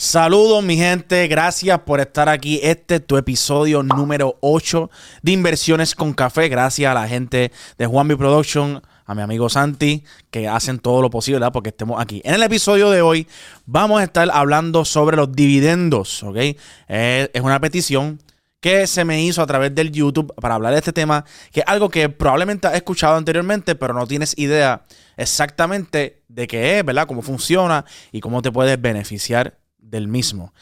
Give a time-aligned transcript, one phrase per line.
[0.00, 2.60] Saludos mi gente, gracias por estar aquí.
[2.62, 4.88] Este es tu episodio número 8
[5.22, 6.48] de Inversiones con Café.
[6.48, 11.10] Gracias a la gente de Juanmi Production, a mi amigo Santi, que hacen todo lo
[11.10, 11.52] posible ¿verdad?
[11.52, 12.22] porque estemos aquí.
[12.24, 13.26] En el episodio de hoy
[13.66, 16.36] vamos a estar hablando sobre los dividendos, ¿ok?
[16.36, 18.22] Eh, es una petición
[18.60, 21.66] que se me hizo a través del YouTube para hablar de este tema, que es
[21.66, 24.84] algo que probablemente has escuchado anteriormente, pero no tienes idea
[25.16, 27.08] exactamente de qué es, ¿verdad?
[27.08, 29.58] Cómo funciona y cómo te puedes beneficiar
[29.90, 30.52] del mismo.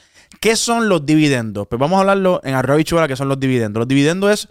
[0.40, 1.66] ¿Qué son los dividendos?
[1.68, 3.80] Pues vamos a hablarlo en arroba y que son los dividendos.
[3.80, 4.48] Los dividendos es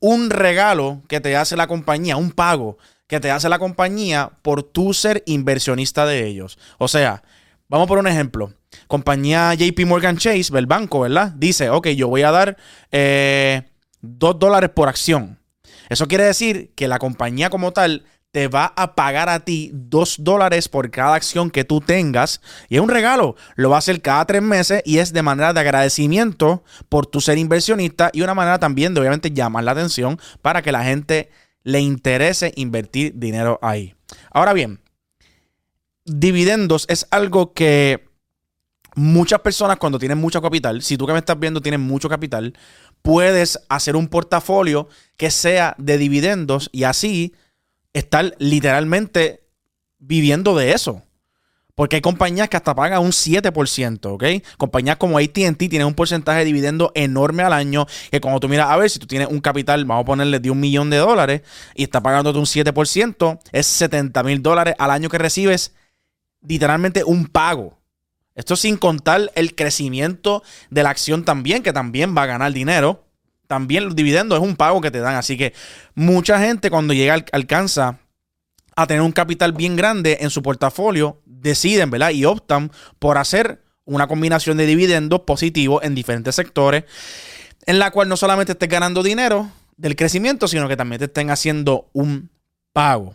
[0.00, 4.62] un regalo que te hace la compañía, un pago que te hace la compañía por
[4.62, 6.58] tú ser inversionista de ellos.
[6.78, 7.22] O sea,
[7.68, 8.52] vamos por un ejemplo.
[8.88, 11.32] Compañía JP Morgan Chase, el banco, ¿verdad?
[11.36, 12.60] Dice, ok, yo voy a dar 2
[12.92, 13.62] eh,
[14.02, 15.38] dólares por acción.
[15.88, 18.04] Eso quiere decir que la compañía como tal
[18.36, 22.42] te va a pagar a ti 2 dólares por cada acción que tú tengas.
[22.68, 23.34] Y es un regalo.
[23.54, 27.22] Lo va a hacer cada tres meses y es de manera de agradecimiento por tu
[27.22, 31.30] ser inversionista y una manera también de obviamente llamar la atención para que la gente
[31.62, 33.94] le interese invertir dinero ahí.
[34.30, 34.82] Ahora bien,
[36.04, 38.06] dividendos es algo que
[38.96, 42.52] muchas personas cuando tienen mucho capital, si tú que me estás viendo tienes mucho capital,
[43.00, 47.32] puedes hacer un portafolio que sea de dividendos y así
[47.98, 49.42] estar literalmente
[49.98, 51.02] viviendo de eso.
[51.74, 54.24] Porque hay compañías que hasta pagan un 7%, ¿ok?
[54.56, 57.86] Compañías como ATT tienen un porcentaje de dividendo enorme al año.
[58.10, 60.50] Que cuando tú miras, a ver, si tú tienes un capital, vamos a ponerle de
[60.50, 61.42] un millón de dólares
[61.74, 65.74] y está pagándote un 7%, es 70 mil dólares al año que recibes,
[66.46, 67.78] literalmente un pago.
[68.34, 73.05] Esto sin contar el crecimiento de la acción también, que también va a ganar dinero
[73.46, 75.16] también los dividendos es un pago que te dan.
[75.16, 75.52] Así que
[75.94, 77.98] mucha gente cuando llega alcanza
[78.76, 82.10] a tener un capital bien grande en su portafolio, deciden, ¿verdad?
[82.10, 86.84] Y optan por hacer una combinación de dividendos positivos en diferentes sectores,
[87.64, 91.30] en la cual no solamente estés ganando dinero del crecimiento, sino que también te estén
[91.30, 92.30] haciendo un
[92.72, 93.14] pago.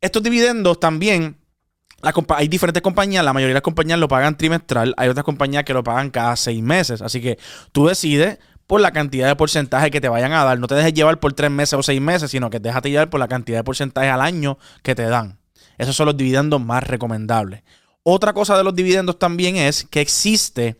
[0.00, 1.36] Estos dividendos también,
[2.28, 5.74] hay diferentes compañías, la mayoría de las compañías lo pagan trimestral, hay otras compañías que
[5.74, 7.38] lo pagan cada seis meses, así que
[7.72, 10.60] tú decides por la cantidad de porcentaje que te vayan a dar.
[10.60, 13.18] No te dejes llevar por tres meses o seis meses, sino que déjate llevar por
[13.18, 15.38] la cantidad de porcentaje al año que te dan.
[15.78, 17.62] Esos son los dividendos más recomendables.
[18.02, 20.76] Otra cosa de los dividendos también es que existe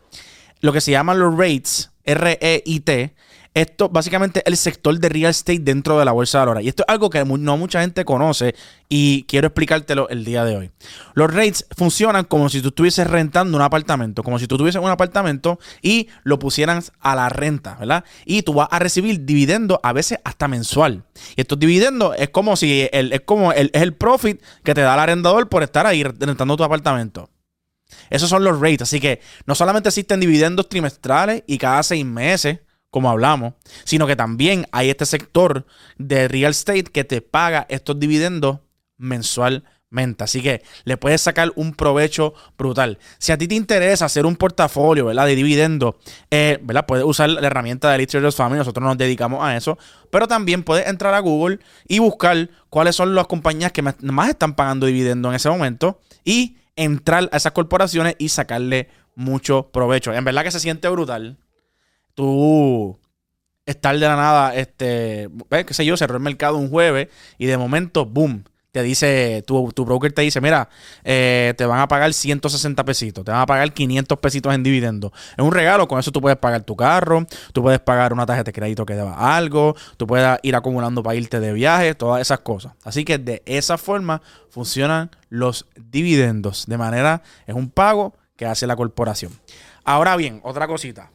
[0.61, 3.15] lo que se llaman los rates, R-E-I-T,
[3.61, 6.65] esto básicamente el sector de real estate dentro de la bolsa de valores.
[6.65, 8.55] Y esto es algo que no mucha gente conoce
[8.89, 10.71] y quiero explicártelo el día de hoy.
[11.15, 14.91] Los rates funcionan como si tú estuvieses rentando un apartamento, como si tú tuvieses un
[14.91, 18.05] apartamento y lo pusieras a la renta, ¿verdad?
[18.25, 21.05] Y tú vas a recibir dividendos a veces hasta mensual.
[21.37, 24.83] Y estos dividendos es como si el, es como el, es el profit que te
[24.83, 27.29] da el arrendador por estar ahí rentando tu apartamento.
[28.11, 28.83] Esos son los rates.
[28.83, 33.55] Así que no solamente existen dividendos trimestrales y cada seis meses como hablamos,
[33.85, 35.67] sino que también hay este sector
[35.99, 38.61] de real estate que te paga estos dividendos
[38.97, 40.25] mensualmente.
[40.25, 42.99] Así que le puedes sacar un provecho brutal.
[43.19, 45.95] Si a ti te interesa hacer un portafolio de dividendos,
[46.31, 48.59] eh, puedes usar la herramienta de Elite Family.
[48.59, 49.79] Nosotros nos dedicamos a eso.
[50.11, 54.55] Pero también puedes entrar a Google y buscar cuáles son las compañías que más están
[54.55, 60.13] pagando dividendos en ese momento y entrar a esas corporaciones y sacarle mucho provecho.
[60.13, 61.39] En verdad que se siente brutal
[62.19, 62.99] tú
[63.65, 67.07] estar de la nada, este, qué sé yo, cerró el mercado un jueves
[67.39, 68.43] y de momento, boom,
[68.73, 70.69] te dice, tu, broker te dice, mira,
[71.05, 75.13] eh, te van a pagar 160 pesitos, te van a pagar 500 pesitos en dividendos.
[75.37, 78.49] Es un regalo, con eso tú puedes pagar tu carro, tú puedes pagar una tarjeta
[78.49, 82.41] de crédito que deba algo, tú puedes ir acumulando para irte de viaje, todas esas
[82.41, 82.73] cosas.
[82.83, 86.67] Así que de esa forma funcionan los dividendos.
[86.67, 89.39] De manera, es un pago que hace la corporación.
[89.85, 91.13] Ahora bien, otra cosita.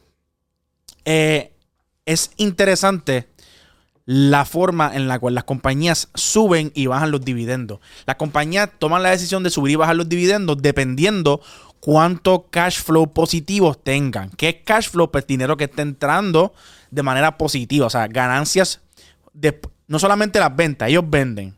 [1.04, 1.52] Eh,
[2.06, 3.28] es interesante
[4.06, 7.80] la forma en la cual las compañías suben y bajan los dividendos.
[8.06, 11.40] Las compañías toman la decisión de subir y bajar los dividendos dependiendo
[11.80, 14.30] cuánto cash flow positivos tengan.
[14.30, 15.10] ¿Qué es cash flow?
[15.10, 16.52] Pues dinero que está entrando
[16.90, 17.86] de manera positiva.
[17.86, 18.80] O sea, ganancias
[19.86, 21.54] no solamente las ventas, ellos venden.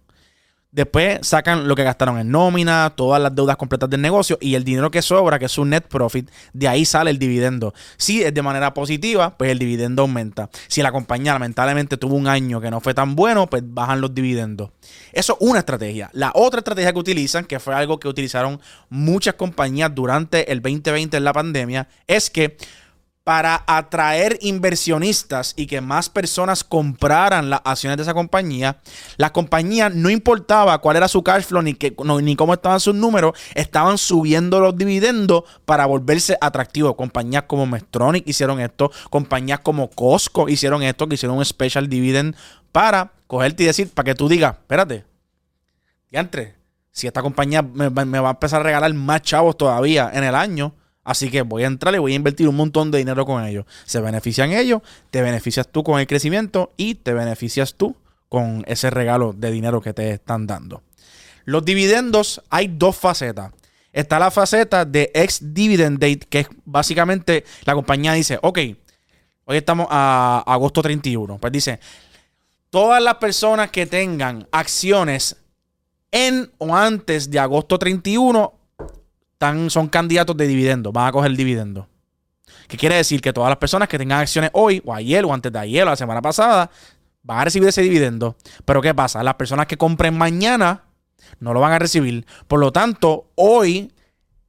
[0.76, 4.62] Después sacan lo que gastaron en nómina, todas las deudas completas del negocio y el
[4.62, 7.72] dinero que sobra, que es un net profit, de ahí sale el dividendo.
[7.96, 10.50] Si es de manera positiva, pues el dividendo aumenta.
[10.68, 14.14] Si la compañía lamentablemente tuvo un año que no fue tan bueno, pues bajan los
[14.14, 14.68] dividendos.
[15.14, 16.10] Eso es una estrategia.
[16.12, 21.16] La otra estrategia que utilizan, que fue algo que utilizaron muchas compañías durante el 2020
[21.16, 22.58] en la pandemia, es que
[23.26, 28.78] para atraer inversionistas y que más personas compraran las acciones de esa compañía,
[29.16, 31.92] la compañía no importaba cuál era su cash flow ni, que,
[32.22, 36.94] ni cómo estaban sus números, estaban subiendo los dividendos para volverse atractivos.
[36.94, 42.36] Compañías como Mestronic hicieron esto, compañías como Costco hicieron esto, que hicieron un special dividend
[42.70, 45.04] para cogerte y decir, para que tú digas, espérate,
[46.12, 46.54] entre
[46.92, 50.36] si esta compañía me, me va a empezar a regalar más chavos todavía en el
[50.36, 50.74] año,
[51.06, 53.64] Así que voy a entrar y voy a invertir un montón de dinero con ellos.
[53.84, 54.82] Se benefician ellos,
[55.12, 57.94] te beneficias tú con el crecimiento y te beneficias tú
[58.28, 60.82] con ese regalo de dinero que te están dando.
[61.44, 63.52] Los dividendos hay dos facetas.
[63.92, 68.58] Está la faceta de ex dividend date, que es básicamente la compañía dice, ok,
[69.44, 71.38] hoy estamos a agosto 31.
[71.38, 71.78] Pues dice,
[72.68, 75.36] todas las personas que tengan acciones
[76.10, 78.65] en o antes de agosto 31
[79.68, 81.88] son candidatos de dividendo, van a coger dividendo.
[82.68, 83.20] ¿Qué quiere decir?
[83.20, 85.90] Que todas las personas que tengan acciones hoy, o ayer, o antes de ayer, o
[85.90, 86.70] la semana pasada,
[87.22, 88.36] van a recibir ese dividendo.
[88.64, 89.22] Pero ¿qué pasa?
[89.22, 90.84] Las personas que compren mañana
[91.40, 92.26] no lo van a recibir.
[92.48, 93.92] Por lo tanto, hoy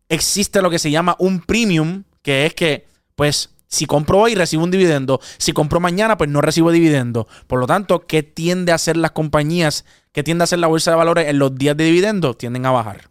[0.09, 4.63] existe lo que se llama un premium, que es que, pues, si compro hoy, recibo
[4.63, 5.19] un dividendo.
[5.37, 7.27] Si compro mañana, pues no recibo dividendo.
[7.47, 9.85] Por lo tanto, ¿qué tiende a hacer las compañías?
[10.13, 12.33] ¿Qué tiende a hacer la bolsa de valores en los días de dividendo?
[12.35, 13.09] Tienden a bajar.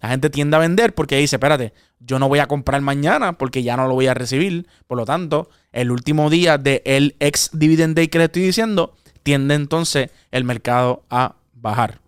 [0.00, 3.62] La gente tiende a vender porque dice, espérate, yo no voy a comprar mañana porque
[3.62, 4.66] ya no lo voy a recibir.
[4.86, 9.54] Por lo tanto, el último día del ex dividend day que le estoy diciendo, tiende
[9.54, 12.00] entonces el mercado a bajar.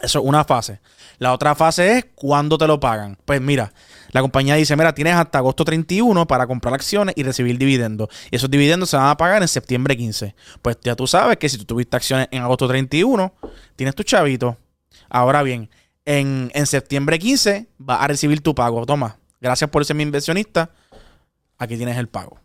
[0.00, 0.80] Eso es una fase.
[1.18, 3.16] La otra fase es cuándo te lo pagan.
[3.24, 3.72] Pues mira,
[4.10, 8.08] la compañía dice, mira, tienes hasta agosto 31 para comprar acciones y recibir dividendos.
[8.30, 10.34] Y esos dividendos se van a pagar en septiembre 15.
[10.60, 13.32] Pues ya tú sabes que si tú tuviste acciones en agosto 31,
[13.76, 14.58] tienes tu chavito.
[15.08, 15.70] Ahora bien,
[16.04, 18.84] en, septiembre 15 vas a recibir tu pago.
[18.86, 20.70] Toma, gracias por ser mi inversionista.
[21.58, 22.38] Aquí tienes el pago.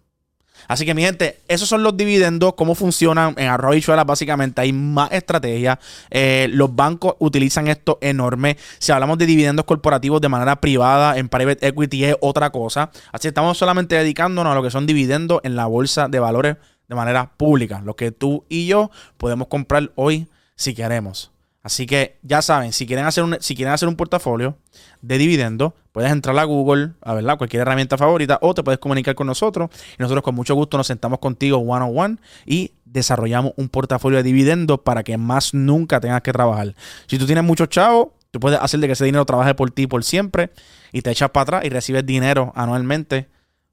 [0.68, 4.62] Así que, mi gente, esos son los dividendos, cómo funcionan en Arroyo y Chuela, básicamente.
[4.62, 5.80] Hay más estrategias.
[6.10, 8.58] Eh, los bancos utilizan esto enorme.
[8.78, 12.92] Si hablamos de dividendos corporativos de manera privada, en private equity es otra cosa.
[13.12, 16.58] Así que estamos solamente dedicándonos a lo que son dividendos en la bolsa de valores
[16.88, 17.82] de manera pública.
[17.84, 21.32] Lo que tú y yo podemos comprar hoy si queremos.
[21.62, 24.58] Así que ya saben, si quieren hacer un, si quieren hacer un portafolio
[25.02, 29.14] de dividendos, puedes entrar a Google, a verla, cualquier herramienta favorita, o te puedes comunicar
[29.14, 29.70] con nosotros.
[29.98, 34.18] Y nosotros con mucho gusto nos sentamos contigo one on one y desarrollamos un portafolio
[34.18, 36.76] de dividendos para que más nunca tengas que trabajar.
[37.08, 39.86] Si tú tienes muchos chavos, tú puedes hacer de que ese dinero trabaje por ti
[39.86, 40.52] por siempre
[40.94, 43.28] y te echas para atrás y recibes dinero anualmente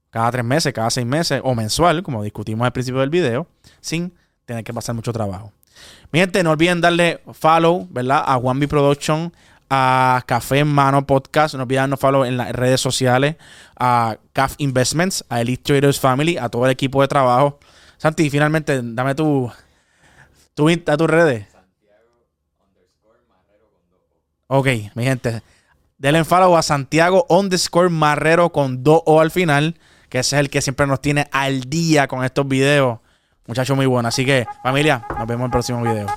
[0.09, 3.47] cada tres meses, cada seis meses o mensual, como discutimos al principio del video,
[3.79, 4.13] sin
[4.45, 5.51] tener que pasar mucho trabajo.
[6.11, 8.23] Mi gente, no olviden darle follow, ¿verdad?
[8.25, 9.33] A One Production,
[9.69, 11.55] a Café en Mano Podcast.
[11.55, 13.35] No olviden darnos follow en las redes sociales,
[13.77, 17.59] a CAF Investments, a Elite Traders Family, a todo el equipo de trabajo.
[17.97, 19.51] Santi, finalmente, dame tu,
[20.53, 21.47] tu, a tus redes.
[24.47, 25.41] Ok, mi gente.
[25.97, 29.79] Denle follow a Santiago underscore Marrero con 2 O al final,
[30.09, 32.99] que ese es el que siempre nos tiene al día con estos videos.
[33.47, 34.09] Muchacho muy bueno.
[34.09, 36.07] Así que, familia, nos vemos en el próximo video.